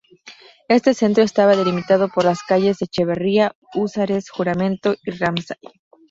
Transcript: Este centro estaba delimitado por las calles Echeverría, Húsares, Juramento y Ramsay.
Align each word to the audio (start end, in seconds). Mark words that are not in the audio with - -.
Este 0.67 0.95
centro 0.95 1.23
estaba 1.23 1.55
delimitado 1.55 2.07
por 2.09 2.25
las 2.25 2.41
calles 2.41 2.81
Echeverría, 2.81 3.55
Húsares, 3.75 4.31
Juramento 4.31 4.95
y 5.03 5.11
Ramsay. 5.11 5.59